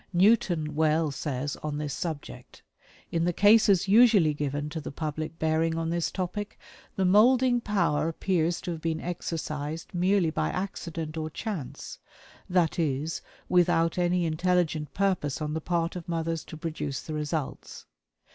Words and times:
Newton 0.13 0.73
well 0.73 1.11
says, 1.11 1.55
on 1.57 1.77
this 1.77 1.93
subject: 1.93 2.63
"In 3.11 3.23
the 3.23 3.31
cases 3.33 3.87
usually 3.87 4.33
given 4.33 4.67
to 4.69 4.81
the 4.81 4.89
public 4.89 5.37
bearing 5.37 5.77
on 5.77 5.91
this 5.91 6.09
topic, 6.09 6.57
the 6.95 7.05
moulding 7.05 7.61
power 7.61 8.07
appears 8.09 8.61
to 8.61 8.71
have 8.71 8.81
been 8.81 8.99
exercised 8.99 9.93
merely 9.93 10.31
by 10.31 10.49
accident 10.49 11.17
or 11.17 11.29
chance; 11.29 11.99
that 12.49 12.79
is, 12.79 13.21
without 13.47 13.99
any 13.99 14.25
intelligent 14.25 14.91
purpose 14.95 15.39
on 15.39 15.53
the 15.53 15.61
part 15.61 15.95
of 15.95 16.09
mothers 16.09 16.43
to 16.45 16.57
produce 16.57 17.03
the 17.03 17.13
results. 17.13 17.85